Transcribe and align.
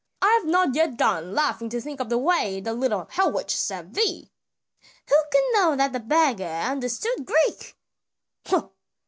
I 0.19 0.31
have 0.39 0.45
not 0.49 0.73
yet 0.73 0.97
done 0.97 1.35
laughing 1.35 1.69
to 1.69 1.79
think 1.79 1.99
of 1.99 2.09
the 2.09 2.17
way 2.17 2.59
the 2.59 2.73
little 2.73 3.05
hell 3.11 3.31
witch 3.31 3.55
served 3.55 3.93
thee!" 3.93 4.31
"Who 5.07 5.15
could 5.31 5.43
know 5.53 5.75
that 5.75 5.93
the 5.93 5.99
beggar 5.99 6.43
understood 6.43 7.23
Greek!" 7.23 7.75